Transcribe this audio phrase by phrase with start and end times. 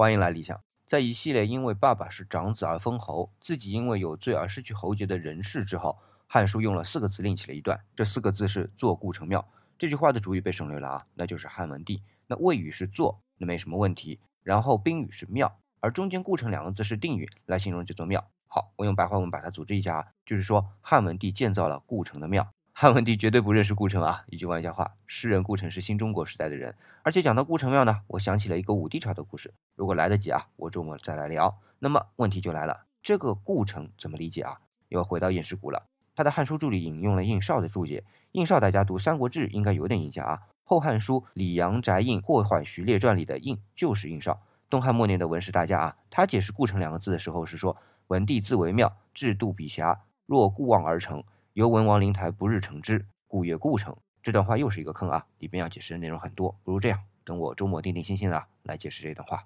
[0.00, 0.58] 欢迎来理想。
[0.86, 9.46] 在一系列因为爸爸是长子而封侯，自己因为有罪而失去侯爵的人事之后，《汉书》用了四个字另起了一段，这四个字是“做故城庙”。
[9.76, 12.02] 这句话的主语被省略了啊，那就是汉文帝。
[12.28, 14.18] 那谓语是“做”，那没什么问题。
[14.42, 18.26] 然后宾语是“庙”，而中间“故城”两个字是定语，来形容这座庙。
[18.46, 22.50] 好，我用白话文把它组织一下啊，就是说汉文帝建造了故城的庙。
[22.80, 24.24] 汉文帝绝对不认识顾城啊！
[24.28, 26.74] 一句玩笑话，诗人顾城是新中国时代的人。
[27.02, 29.52] 而且讲到顾城庙呢，我想起了一个武帝朝的故事。
[29.74, 31.58] 如果来得及啊，我周末再来聊。
[31.80, 34.56] 那么问题就来了，这个顾城怎么理解啊？
[34.88, 35.88] 又回到晏师古了。
[36.14, 38.02] 他的《汉书注》里引用了应绍的注解。
[38.32, 44.40] 应绍大家读《三国志》应该有点印象啊，《后汉书·李阳宅印霍缓徐列传》里的印就是应绍。
[44.70, 47.76] 东汉末年的文史大家啊，他解释顾城两个字的时候是说：
[48.06, 51.22] 文帝自为庙，制度笔辖，若顾望而成。
[51.52, 53.96] 由文王灵台不日成之，故曰故城。
[54.22, 55.26] 这段话又是一个坑啊！
[55.38, 59.44] 里边要解释的内容很多，不如这样，等我周末定定心心的来解释这段话。